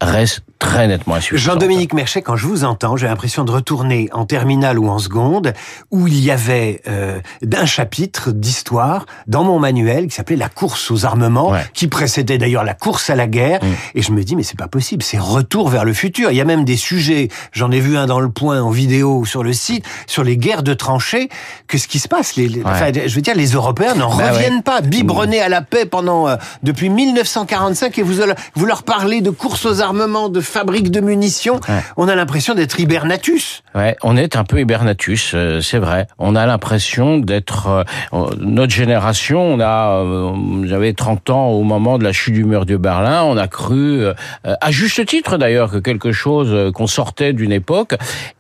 reste 0.01 0.43
très 0.67 0.89
nettement. 0.89 1.17
Jean-Dominique 1.21 1.95
Merchet, 1.95 2.23
quand 2.23 2.37
je 2.37 2.47
vous 2.47 2.65
entends, 2.65 2.97
j'ai 2.97 3.07
l'impression 3.07 3.45
de 3.45 3.51
retourner 3.51 4.09
en 4.13 4.27
terminale 4.27 4.79
ou 4.79 4.89
en 4.89 4.99
seconde, 4.99 5.53
où 5.91 6.07
il 6.09 6.19
y 6.19 6.31
avait 6.31 6.83
euh, 6.89 7.21
d'un 7.43 7.67
chapitre 7.67 8.33
d'histoire 8.33 9.07
dans 9.27 9.45
mon 9.45 9.59
manuel 9.59 10.09
qui 10.09 10.15
s'appelait 10.15 10.37
La 10.37 10.49
course 10.49 10.91
aux 10.91 11.05
armements, 11.05 11.51
ouais. 11.51 11.65
qui 11.73 11.87
précédait 11.87 12.39
d'ailleurs 12.39 12.65
la 12.65 12.75
course 12.75 13.11
à 13.11 13.15
la 13.15 13.27
guerre. 13.27 13.63
Mmh. 13.63 13.67
Et 13.95 14.03
je 14.03 14.13
me 14.13 14.23
dis, 14.25 14.37
mais 14.37 14.43
c'est 14.43 14.59
pas 14.59 14.69
possible, 14.69 15.03
c'est 15.03 15.19
retour 15.19 15.69
vers 15.69 15.85
le 15.85 15.93
futur. 15.93 16.31
Il 16.31 16.37
y 16.37 16.41
a 16.41 16.45
même 16.45 16.65
des 16.65 16.77
sujets, 16.77 17.29
j'en 17.53 17.71
ai 17.71 17.81
vu 17.81 17.97
un 17.97 18.07
dans 18.07 18.21
le 18.21 18.29
point 18.29 18.61
en 18.61 18.71
vidéo 18.71 19.25
sur 19.25 19.43
le 19.43 19.53
site, 19.53 19.85
sur 20.07 20.25
les 20.25 20.37
guerres 20.37 20.63
de 20.63 20.75
tranchées. 20.75 21.29
Qu'est-ce 21.69 21.89
qui 21.89 21.99
se 21.99 22.09
passe 22.09 22.37
les, 22.37 22.49
les 22.49 22.61
ouais. 22.61 22.67
enfin, 22.67 22.91
Je 22.93 23.15
veux 23.15 23.23
dire, 23.23 23.35
les 23.35 23.51
Européens 23.53 23.95
n'en 23.95 24.15
bah 24.15 24.33
reviennent 24.33 24.57
ouais. 24.57 24.63
pas, 24.63 24.81
biberonnés 24.81 25.41
à 25.41 25.49
la 25.49 25.63
paix 25.63 25.87
pendant 25.87 26.29
euh, 26.29 26.37
depuis 26.63 26.89
1945, 26.89 27.99
et 27.99 28.03
vous, 28.03 28.23
vous 28.55 28.67
leur 28.67 28.83
parlez 28.83 29.21
de 29.21 29.31
course 29.31 29.65
aux 29.67 29.81
armements, 29.81 30.29
de 30.29 30.41
fabrique 30.57 30.91
de 30.91 31.01
munitions, 31.01 31.61
ouais. 31.69 31.83
on 31.99 32.09
a 32.09 32.15
l'impression 32.15 32.55
d'être 32.55 32.81
hibernatus. 32.81 33.63
Ouais, 33.75 33.95
on 34.03 34.17
est 34.17 34.37
un 34.37 34.45
peu 34.45 34.59
hibernatus, 34.59 35.33
euh, 35.35 35.61
c'est 35.61 35.77
vrai. 35.77 36.07
On 36.19 36.35
a 36.35 36.47
l'impression 36.47 37.19
d'être 37.19 37.85
euh, 38.15 38.31
notre 38.39 38.73
génération. 38.73 39.43
On 39.43 39.61
a, 39.61 39.99
euh, 40.03 40.67
j'avais 40.67 40.95
30 40.95 41.29
ans 41.29 41.49
au 41.49 41.63
moment 41.63 41.99
de 41.99 42.05
la 42.05 42.13
chute 42.13 42.33
du 42.33 42.45
mur 42.45 42.65
de 42.65 42.79
Berlin. 42.79 43.23
On 43.25 43.37
a 43.37 43.49
cru, 43.49 44.03
euh, 44.03 44.15
à 44.43 44.71
juste 44.71 45.05
titre 45.05 45.37
d'ailleurs, 45.37 45.71
que 45.71 45.77
quelque 45.77 46.13
chose 46.13 46.73
qu'on 46.73 46.87
sortait 46.87 47.35
d'une 47.35 47.53
époque. 47.53 47.95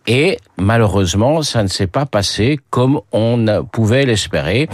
Et 0.06 0.38
malheureusement, 0.56 1.42
ça 1.42 1.62
ne 1.62 1.68
s'est 1.68 1.86
pas 1.86 2.06
passé 2.06 2.58
comme 2.70 3.00
on 3.12 3.44
pouvait 3.70 4.06
l'espérer. 4.06 4.70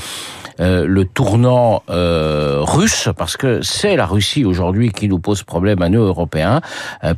Le 0.59 1.05
tournant 1.05 1.83
russe, 1.89 3.09
parce 3.17 3.37
que 3.37 3.63
c'est 3.63 3.97
la 3.97 4.07
Russie 4.07 4.45
aujourd'hui 4.45 4.91
qui 4.91 5.09
nous 5.09 5.19
pose 5.19 5.43
problème 5.43 5.83
à 5.83 5.89
nous 5.89 6.03
Européens. 6.03 6.61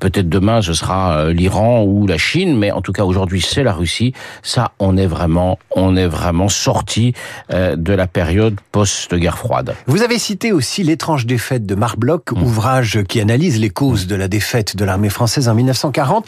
Peut-être 0.01 0.29
demain 0.29 0.63
ce 0.63 0.75
sera 0.75 1.31
l'Iran 1.31 1.85
ou 1.85 2.07
la 2.07 2.19
Chine, 2.19 2.57
mais 2.57 2.71
en 2.71 2.81
tout 2.81 2.93
cas 2.93 3.05
aujourd'hui 3.05 3.41
c'est 3.41 3.63
la 3.63 3.73
Russie. 3.73 4.13
Ça, 4.43 4.73
on 4.79 4.97
est 4.97 5.07
vraiment, 5.07 5.59
on 5.71 5.97
est 5.97 6.07
vraiment 6.07 6.49
sorti 6.49 7.15
de 7.51 7.93
la 7.93 8.07
période 8.07 8.59
post-guerre 8.73 9.39
froide. 9.39 9.75
Vous 9.87 10.03
avez 10.03 10.19
cité 10.19 10.53
aussi 10.53 10.83
l'étrange 10.83 11.27
défaite 11.27 11.67
de 11.67 11.75
Marc 11.75 11.99
Bloch, 11.99 12.33
mmh. 12.33 12.43
ouvrage 12.43 13.03
qui 13.09 13.21
analyse 13.21 13.61
les 13.61 13.71
causes 13.71 14.07
de 14.07 14.17
la 14.17 14.29
défaite 14.29 14.77
de 14.77 14.85
l'armée 14.85 15.11
française 15.11 15.49
en 15.49 15.55
1940, 15.55 16.27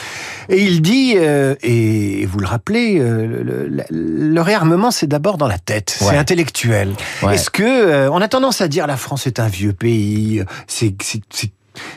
et 0.49 0.63
il 0.63 0.83
dit, 0.83 1.15
euh, 1.17 1.55
et 1.63 2.27
vous 2.27 2.39
le 2.39 2.47
rappelez, 2.47 2.99
euh, 2.99 3.69
le, 3.71 3.85
le, 3.91 4.41
réarmement 4.41 4.91
c'est 4.91 5.07
d'abord 5.07 5.39
dans 5.39 5.49
la 5.49 5.59
tête, 5.59 5.97
c'est 5.99 6.17
intellectuel. 6.17 6.95
Est-ce 7.31 7.51
que 7.51 7.63
euh, 7.63 8.11
on 8.11 8.21
a 8.21 8.29
tendance 8.29 8.61
à 8.61 8.69
dire 8.69 8.87
la 8.87 8.97
France 8.97 9.27
est 9.27 9.41
un 9.41 9.49
vieux 9.49 9.73
pays, 9.73 10.43
c'est 10.67 10.95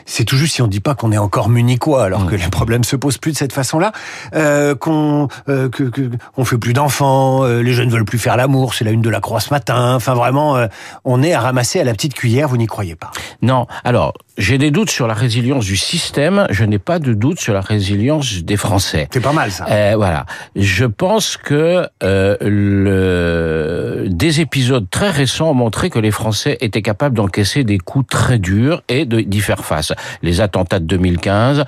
c'est 0.06 0.24
tout 0.24 0.36
juste 0.36 0.54
si 0.54 0.62
on 0.62 0.66
dit 0.66 0.80
pas 0.80 0.94
qu'on 0.94 1.12
est 1.12 1.18
encore 1.18 1.48
munichois, 1.48 2.04
alors 2.04 2.26
que 2.26 2.34
mm. 2.34 2.38
les 2.38 2.48
problèmes 2.48 2.84
se 2.84 2.96
posent 2.96 3.18
plus 3.18 3.32
de 3.32 3.36
cette 3.36 3.52
façon-là, 3.52 3.92
euh, 4.34 4.74
qu'on 4.74 5.28
euh, 5.48 5.68
que, 5.68 5.84
que, 5.84 6.10
on 6.36 6.44
fait 6.44 6.58
plus 6.58 6.72
d'enfants, 6.72 7.44
euh, 7.44 7.62
les 7.62 7.72
jeunes 7.72 7.90
veulent 7.90 8.04
plus 8.04 8.18
faire 8.18 8.36
l'amour, 8.36 8.74
c'est 8.74 8.84
la 8.84 8.90
une 8.90 9.02
de 9.02 9.10
la 9.10 9.20
croix 9.20 9.40
ce 9.40 9.50
matin. 9.50 9.94
Enfin 9.94 10.14
vraiment, 10.14 10.66
on 11.04 11.22
est 11.22 11.32
à 11.32 11.40
ramasser 11.40 11.80
à 11.80 11.84
la 11.84 11.92
petite 11.92 12.14
cuillère. 12.14 12.48
Vous 12.48 12.56
n'y 12.56 12.66
croyez 12.66 12.94
pas? 12.94 13.10
Non. 13.42 13.66
Alors 13.84 14.14
j'ai 14.40 14.56
des 14.56 14.70
doutes 14.70 14.90
sur 14.90 15.06
la 15.06 15.12
résilience 15.12 15.66
du 15.66 15.76
système. 15.76 16.46
Je 16.48 16.64
n'ai 16.64 16.78
pas 16.78 16.98
de 16.98 17.12
doute 17.12 17.38
sur 17.38 17.52
la 17.52 17.60
résilience 17.60 18.42
des 18.42 18.56
Français. 18.56 19.06
C'est 19.12 19.20
pas 19.20 19.34
mal 19.34 19.52
ça. 19.52 19.66
Euh, 19.68 19.92
voilà. 19.96 20.24
Je 20.56 20.86
pense 20.86 21.36
que 21.36 21.86
le... 22.00 24.06
des 24.08 24.40
épisodes 24.40 24.88
très 24.90 25.10
récents 25.10 25.50
ont 25.50 25.54
montré 25.54 25.90
que 25.90 25.98
les 25.98 26.10
Français 26.10 26.56
étaient 26.62 26.80
capables 26.80 27.14
d'encaisser 27.14 27.64
des 27.64 27.78
coups 27.78 28.08
très 28.08 28.38
durs 28.38 28.82
et 28.88 29.04
d'y 29.04 29.40
faire 29.40 29.64
face. 29.64 29.92
Les 30.22 30.40
attentats 30.40 30.80
de 30.80 30.86
2015, 30.86 31.64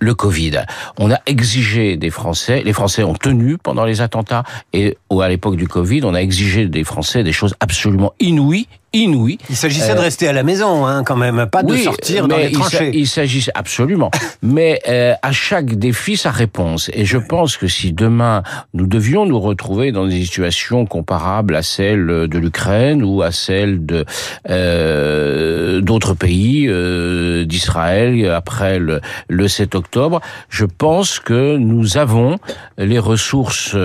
le 0.00 0.14
Covid. 0.14 0.62
On 0.98 1.12
a 1.12 1.20
exigé 1.26 1.96
des 1.96 2.10
Français, 2.10 2.62
les 2.64 2.72
Français 2.72 3.04
ont 3.04 3.14
tenu 3.14 3.56
pendant 3.56 3.84
les 3.84 4.00
attentats 4.00 4.42
et 4.72 4.96
à 5.10 5.28
l'époque 5.28 5.56
du 5.56 5.68
Covid, 5.68 6.00
on 6.04 6.14
a 6.14 6.20
exigé 6.20 6.66
des 6.66 6.84
Français 6.84 7.22
des 7.22 7.32
choses 7.32 7.54
absolument 7.60 8.12
inouïes 8.18 8.66
inouï. 8.92 9.38
Il 9.48 9.56
s'agissait 9.56 9.94
de 9.94 9.98
euh, 9.98 10.02
rester 10.02 10.28
à 10.28 10.32
la 10.32 10.42
maison, 10.42 10.86
hein, 10.86 11.04
quand 11.04 11.16
même, 11.16 11.46
pas 11.46 11.62
de 11.62 11.76
sortir 11.76 12.28
dans 12.28 12.36
les 12.36 12.52
tranchées. 12.52 12.90
Il 12.94 13.06
s'agissait 13.06 13.52
absolument, 13.54 14.10
mais 14.42 14.80
euh, 14.88 15.14
à 15.22 15.32
chaque 15.32 15.74
défi 15.74 16.16
sa 16.16 16.30
réponse. 16.30 16.90
Et 16.92 17.04
je 17.04 17.18
pense 17.18 17.56
que 17.56 17.68
si 17.68 17.92
demain 17.92 18.42
nous 18.74 18.86
devions 18.86 19.26
nous 19.26 19.38
retrouver 19.38 19.92
dans 19.92 20.06
des 20.06 20.22
situations 20.22 20.86
comparables 20.86 21.54
à 21.54 21.62
celles 21.62 22.06
de 22.06 22.38
l'Ukraine 22.38 23.02
ou 23.04 23.22
à 23.22 23.32
celles 23.32 23.84
de 23.84 24.04
euh, 24.48 25.80
d'autres 25.80 26.14
pays, 26.14 26.66
euh, 26.68 27.44
d'Israël 27.44 28.28
après 28.30 28.78
le, 28.78 29.00
le 29.28 29.48
7 29.48 29.74
octobre, 29.74 30.20
je 30.48 30.64
pense 30.64 31.20
que 31.20 31.56
nous 31.56 31.96
avons 31.96 32.38
les 32.78 32.98
ressources 32.98 33.76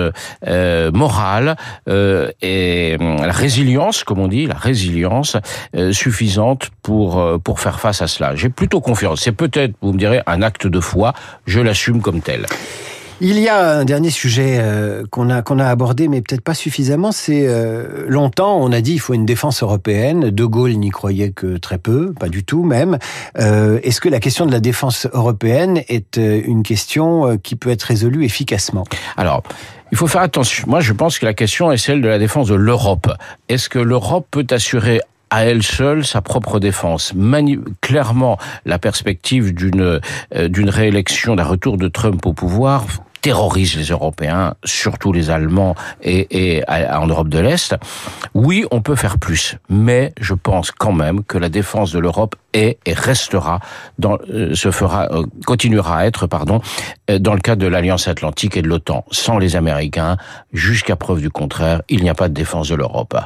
euh, 0.46 0.90
morales 0.92 1.56
et 1.86 2.96
la 2.98 3.32
résilience, 3.32 4.04
comme 4.04 4.18
on 4.18 4.28
dit, 4.28 4.46
la 4.46 4.54
résilience 4.54 4.95
euh, 5.04 5.92
suffisante 5.92 6.70
pour 6.82 7.18
euh, 7.18 7.38
pour 7.38 7.60
faire 7.60 7.80
face 7.80 8.02
à 8.02 8.06
cela. 8.06 8.34
J'ai 8.34 8.48
plutôt 8.48 8.80
confiance. 8.80 9.20
C'est 9.22 9.32
peut-être, 9.32 9.74
vous 9.82 9.92
me 9.92 9.98
direz, 9.98 10.20
un 10.26 10.42
acte 10.42 10.66
de 10.66 10.80
foi. 10.80 11.12
Je 11.46 11.60
l'assume 11.60 12.00
comme 12.00 12.20
tel. 12.20 12.46
Il 13.20 13.38
y 13.38 13.48
a 13.48 13.78
un 13.78 13.86
dernier 13.86 14.10
sujet 14.10 14.58
euh, 14.58 15.04
qu'on 15.10 15.30
a 15.30 15.40
qu'on 15.40 15.58
a 15.58 15.66
abordé, 15.66 16.06
mais 16.06 16.20
peut-être 16.20 16.42
pas 16.42 16.52
suffisamment. 16.52 17.12
C'est 17.12 17.46
longtemps 18.08 18.58
on 18.60 18.72
a 18.72 18.82
dit 18.82 18.92
il 18.92 18.98
faut 18.98 19.14
une 19.14 19.24
défense 19.24 19.62
européenne. 19.62 20.30
De 20.30 20.44
Gaulle 20.44 20.72
n'y 20.72 20.90
croyait 20.90 21.30
que 21.30 21.56
très 21.56 21.78
peu, 21.78 22.12
pas 22.12 22.28
du 22.28 22.44
tout 22.44 22.62
même. 22.62 22.98
Est-ce 23.36 24.00
que 24.00 24.10
la 24.10 24.20
question 24.20 24.44
de 24.44 24.52
la 24.52 24.60
défense 24.60 25.06
européenne 25.12 25.80
est 25.88 26.18
une 26.18 26.62
question 26.62 27.38
qui 27.38 27.56
peut 27.56 27.70
être 27.70 27.84
résolue 27.84 28.24
efficacement? 28.24 28.84
Alors. 29.16 29.42
Il 29.96 29.98
faut 29.98 30.08
faire 30.08 30.20
attention. 30.20 30.66
Moi, 30.68 30.80
je 30.80 30.92
pense 30.92 31.18
que 31.18 31.24
la 31.24 31.32
question 31.32 31.72
est 31.72 31.78
celle 31.78 32.02
de 32.02 32.08
la 32.08 32.18
défense 32.18 32.48
de 32.48 32.54
l'Europe. 32.54 33.10
Est-ce 33.48 33.70
que 33.70 33.78
l'Europe 33.78 34.26
peut 34.30 34.46
assurer 34.50 35.00
à 35.30 35.46
elle 35.46 35.62
seule 35.62 36.04
sa 36.04 36.20
propre 36.20 36.60
défense? 36.60 37.14
clairement, 37.80 38.36
la 38.66 38.78
perspective 38.78 39.54
d'une 39.54 39.98
euh, 40.34 40.48
d'une 40.48 40.68
réélection, 40.68 41.34
d'un 41.34 41.44
retour 41.44 41.78
de 41.78 41.88
Trump 41.88 42.26
au 42.26 42.34
pouvoir 42.34 42.84
terrorise 43.26 43.76
les 43.76 43.86
Européens, 43.86 44.54
surtout 44.62 45.12
les 45.12 45.30
Allemands 45.30 45.74
et, 46.00 46.58
et 46.58 46.62
en 46.68 47.08
Europe 47.08 47.28
de 47.28 47.40
l'Est. 47.40 47.74
Oui, 48.34 48.64
on 48.70 48.82
peut 48.82 48.94
faire 48.94 49.18
plus, 49.18 49.56
mais 49.68 50.12
je 50.20 50.32
pense 50.32 50.70
quand 50.70 50.92
même 50.92 51.24
que 51.24 51.36
la 51.36 51.48
défense 51.48 51.90
de 51.90 51.98
l'Europe 51.98 52.36
est 52.52 52.78
et 52.86 52.92
restera 52.94 53.58
dans 53.98 54.16
euh, 54.30 54.54
se 54.54 54.70
fera 54.70 55.08
euh, 55.10 55.26
continuera 55.44 55.98
à 55.98 56.06
être 56.06 56.28
pardon 56.28 56.60
euh, 57.10 57.18
dans 57.18 57.34
le 57.34 57.40
cadre 57.40 57.62
de 57.62 57.66
l'Alliance 57.66 58.06
Atlantique 58.06 58.56
et 58.56 58.62
de 58.62 58.68
l'OTAN. 58.68 59.04
Sans 59.10 59.38
les 59.38 59.56
Américains, 59.56 60.18
jusqu'à 60.52 60.94
preuve 60.94 61.20
du 61.20 61.30
contraire, 61.30 61.82
il 61.88 62.04
n'y 62.04 62.08
a 62.08 62.14
pas 62.14 62.28
de 62.28 62.34
défense 62.34 62.68
de 62.68 62.76
l'Europe. 62.76 63.16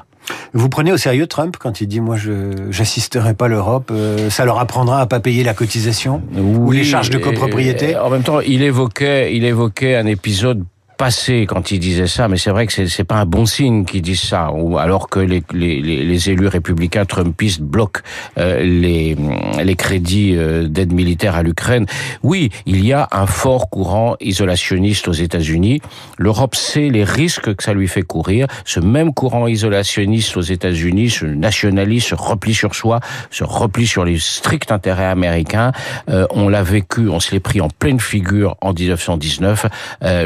Vous 0.52 0.68
prenez 0.68 0.92
au 0.92 0.96
sérieux 0.96 1.26
Trump 1.26 1.56
quand 1.58 1.80
il 1.80 1.86
dit 1.86 2.00
moi 2.00 2.16
je 2.16 2.70
j'assisterai 2.70 3.34
pas 3.34 3.48
l'Europe, 3.48 3.90
euh, 3.92 4.30
ça 4.30 4.44
leur 4.44 4.58
apprendra 4.58 5.00
à 5.00 5.06
pas 5.06 5.20
payer 5.20 5.44
la 5.44 5.54
cotisation 5.54 6.22
ou 6.36 6.70
les 6.70 6.84
charges 6.84 7.10
de 7.10 7.18
copropriété. 7.18 7.96
En 7.96 8.10
même 8.10 8.22
temps, 8.22 8.40
il 8.40 8.62
évoquait 8.62 9.34
il 9.34 9.44
évoquait 9.44 9.96
un 9.96 10.06
épisode 10.06 10.64
passé 11.00 11.46
quand 11.48 11.70
il 11.70 11.78
disait 11.78 12.06
ça, 12.06 12.28
mais 12.28 12.36
c'est 12.36 12.50
vrai 12.50 12.66
que 12.66 12.86
c'est 12.86 13.04
pas 13.04 13.14
un 13.14 13.24
bon 13.24 13.46
signe 13.46 13.86
qu'ils 13.86 14.02
disent 14.02 14.20
ça, 14.20 14.52
ou 14.52 14.76
alors 14.76 15.08
que 15.08 15.18
les, 15.18 16.30
élus 16.30 16.46
républicains 16.46 17.06
trumpistes 17.06 17.62
bloquent 17.62 18.02
euh, 18.36 18.60
les, 18.60 19.76
crédits 19.76 20.34
euh, 20.36 20.68
d'aide 20.68 20.92
militaire 20.92 21.36
à 21.36 21.42
l'Ukraine. 21.42 21.86
Oui, 22.22 22.50
il 22.66 22.84
y 22.84 22.92
a 22.92 23.08
un 23.12 23.24
fort 23.24 23.70
courant 23.70 24.16
isolationniste 24.20 25.08
aux 25.08 25.14
États-Unis. 25.14 25.80
L'Europe 26.18 26.54
sait 26.54 26.90
les 26.90 27.04
risques 27.04 27.54
que 27.54 27.62
ça 27.62 27.72
lui 27.72 27.88
fait 27.88 28.02
courir. 28.02 28.46
Ce 28.66 28.78
même 28.78 29.14
courant 29.14 29.46
isolationniste 29.46 30.36
aux 30.36 30.42
États-Unis 30.42 31.08
se 31.08 31.24
nationalise, 31.24 32.04
se 32.04 32.14
replie 32.14 32.52
sur 32.52 32.74
soi, 32.74 33.00
se 33.30 33.42
replie 33.42 33.86
sur 33.86 34.04
les 34.04 34.18
stricts 34.18 34.70
intérêts 34.70 35.06
américains. 35.06 35.72
Euh, 36.10 36.26
on 36.28 36.50
l'a 36.50 36.62
vécu, 36.62 37.08
on 37.08 37.20
se 37.20 37.32
l'est 37.32 37.40
pris 37.40 37.62
en 37.62 37.70
pleine 37.70 38.00
figure 38.00 38.56
en 38.60 38.74
1919, 38.74 39.64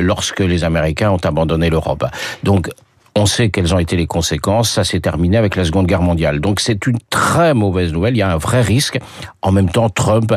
lorsque 0.00 0.40
les 0.40 0.63
Américains 0.64 1.10
ont 1.10 1.20
abandonné 1.24 1.70
l'Europe. 1.70 2.04
Donc, 2.42 2.70
on 3.16 3.26
sait 3.26 3.50
quelles 3.50 3.74
ont 3.74 3.78
été 3.78 3.96
les 3.96 4.06
conséquences. 4.06 4.70
Ça 4.70 4.84
s'est 4.84 5.00
terminé 5.00 5.36
avec 5.36 5.56
la 5.56 5.64
Seconde 5.64 5.86
Guerre 5.86 6.02
mondiale. 6.02 6.40
Donc 6.40 6.60
c'est 6.60 6.86
une 6.86 6.98
très 7.10 7.54
mauvaise 7.54 7.92
nouvelle. 7.92 8.14
Il 8.14 8.18
y 8.18 8.22
a 8.22 8.30
un 8.30 8.38
vrai 8.38 8.60
risque. 8.60 8.98
En 9.40 9.52
même 9.52 9.70
temps, 9.70 9.88
Trump, 9.88 10.34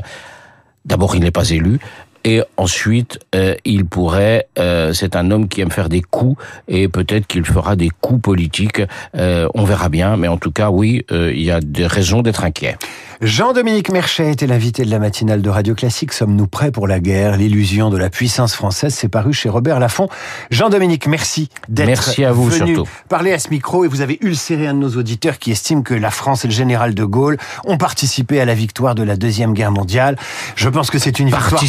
d'abord, 0.86 1.16
il 1.16 1.22
n'est 1.22 1.32
pas 1.32 1.50
élu. 1.50 1.80
Et 2.28 2.44
ensuite, 2.58 3.20
euh, 3.36 3.56
il 3.64 3.86
pourrait, 3.86 4.50
euh, 4.60 4.92
c'est 4.92 5.16
un 5.16 5.32
homme 5.32 5.48
qui 5.48 5.62
aime 5.62 5.72
faire 5.72 5.88
des 5.88 6.02
coups, 6.02 6.44
et 6.68 6.90
peut-être 6.90 7.26
qu'il 7.26 7.46
fera 7.46 7.78
des 7.78 7.90
coups 7.90 8.22
politiques. 8.22 8.82
Euh, 9.16 9.48
on 9.54 9.64
verra 9.64 9.88
bien, 9.88 10.18
mais 10.18 10.28
en 10.28 10.36
tout 10.36 10.52
cas, 10.52 10.70
oui, 10.70 11.06
il 11.10 11.42
y 11.42 11.52
a 11.52 11.62
des 11.62 11.88
raisons 11.88 12.22
d'être 12.22 12.44
inquiet. 12.44 12.76
Jean-Dominique 13.22 13.92
Merchet 13.92 14.32
était 14.32 14.46
l'invité 14.46 14.86
de 14.86 14.92
la 14.92 15.00
matinale 15.00 15.42
de 15.42 15.50
Radio 15.50 15.74
Classique. 15.74 16.14
Sommes-nous 16.14 16.46
prêts 16.46 16.70
pour 16.70 16.88
la 16.88 17.00
guerre? 17.00 17.36
L'illusion 17.36 17.90
de 17.90 17.98
la 17.98 18.12
puissance 18.12 18.54
française, 18.54 18.94
c'est 18.94 19.08
paru 19.08 19.34
chez 19.34 19.50
Robert 19.50 19.80
Laffont. 19.80 20.08
Jean-Dominique, 20.52 21.08
merci 21.08 21.50
d'être 21.68 21.88
merci 21.88 22.26
à 22.26 22.32
vous, 22.32 22.48
venu 22.48 22.76
surtout. 22.76 22.90
parler 23.10 23.34
à 23.34 23.40
ce 23.40 23.50
micro 23.50 23.86
et 23.86 23.88
vous 23.88 24.02
avez 24.02 24.20
ulcéré 24.22 24.68
un 24.68 24.76
de 24.76 24.80
nos 24.80 24.98
auditeurs 24.98 25.40
qui 25.40 25.52
estime 25.52 25.82
que 25.82 25.96
la 25.96 26.12
France 26.12 26.46
et 26.46 26.48
le 26.48 26.54
général 26.54 26.94
de 26.94 27.04
Gaulle 27.06 27.38
ont 27.66 27.78
participé 27.78 28.40
à 28.40 28.46
la 28.46 28.54
victoire 28.54 28.94
de 28.94 29.02
la 29.02 29.16
Deuxième 29.16 29.54
Guerre 29.54 29.72
mondiale. 29.72 30.16
Je 30.56 30.70
pense 30.70 30.92
que 30.92 31.00
c'est 31.00 31.18
une 31.18 31.30
victoire 31.30 31.60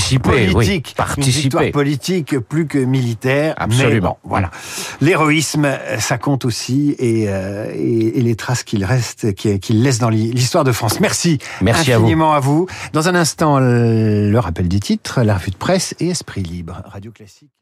politique, 0.53 0.95
oui, 0.99 1.15
une 1.17 1.23
victoire 1.25 1.71
politique 1.73 2.39
plus 2.39 2.67
que 2.67 2.79
militaire. 2.79 3.55
Absolument. 3.57 4.19
voilà. 4.25 4.51
L'héroïsme, 5.01 5.69
ça 5.99 6.19
compte 6.19 6.45
aussi 6.45 6.95
et, 6.99 7.29
euh, 7.29 7.73
et, 7.75 8.19
et 8.19 8.23
les 8.23 8.37
traces 8.37 8.63
qu'il 8.63 8.85
reste, 8.85 9.35
qu'il 9.35 9.83
laisse 9.83 9.99
dans 9.99 10.11
l'histoire 10.11 10.65
de 10.65 10.73
France. 10.73 11.01
Merci. 11.01 11.39
Merci 11.61 11.93
infiniment 11.93 12.33
à 12.33 12.41
vous. 12.41 12.69
à 12.69 12.75
vous. 12.75 12.91
Dans 12.93 13.09
un 13.09 13.15
instant, 13.15 13.59
le 13.61 14.39
rappel 14.39 14.69
des 14.69 14.81
titres, 14.81 15.23
la 15.23 15.37
revue 15.37 15.51
de 15.51 15.57
presse 15.57 15.95
et 16.01 16.09
Esprit 16.09 16.43
Libre. 16.43 16.83
Radio 16.87 17.13
Classique. 17.13 17.58